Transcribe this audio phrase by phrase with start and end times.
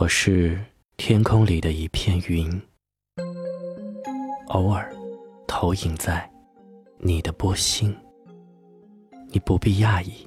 [0.00, 0.58] 我是
[0.96, 2.50] 天空里的一片云，
[4.46, 4.90] 偶尔
[5.46, 6.26] 投影在
[6.96, 7.94] 你的波心。
[9.28, 10.26] 你不必讶异，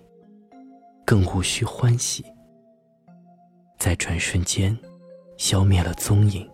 [1.04, 2.24] 更无需欢喜，
[3.80, 4.78] 在转瞬间
[5.38, 6.48] 消灭了踪影。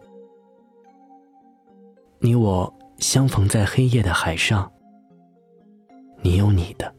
[2.19, 4.71] 你我相逢在黑夜的海上，
[6.21, 6.95] 你有你的，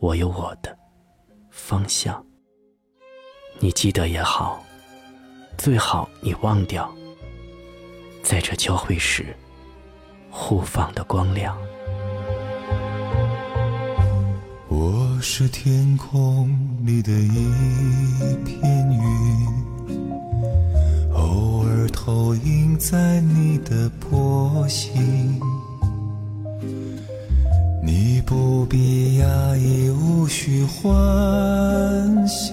[0.00, 0.76] 我有我的
[1.48, 2.26] 方向。
[3.60, 4.60] 你记得也好。
[5.64, 6.92] 最好你忘掉，
[8.20, 9.24] 在这交汇时
[10.28, 11.56] 互放的光亮。
[14.68, 16.50] 我是天空
[16.84, 19.96] 里的一片云，
[21.14, 25.38] 偶尔投影在你的波心。
[27.80, 32.52] 你不必压抑，无需欢喜。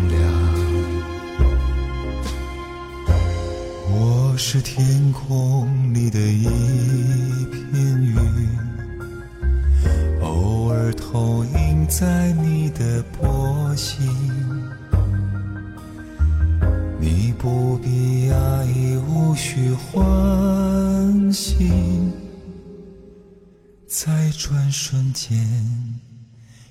[4.43, 6.43] 是天空里的一
[7.51, 8.17] 片云，
[10.19, 14.09] 偶尔投影在你的波心。
[16.99, 21.69] 你不必压抑，无需欢喜，
[23.87, 25.39] 在转瞬间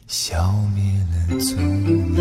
[0.09, 0.83] 消灭
[1.13, 1.57] 了踪
[1.87, 2.17] 影。